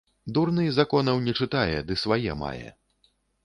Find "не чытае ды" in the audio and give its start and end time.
1.27-2.01